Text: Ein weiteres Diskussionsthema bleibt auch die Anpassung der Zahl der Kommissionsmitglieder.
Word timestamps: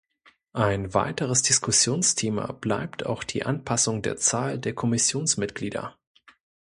Ein 0.55 0.95
weiteres 0.95 1.43
Diskussionsthema 1.43 2.53
bleibt 2.53 3.05
auch 3.05 3.23
die 3.23 3.45
Anpassung 3.45 4.01
der 4.01 4.17
Zahl 4.17 4.57
der 4.57 4.73
Kommissionsmitglieder. 4.73 5.95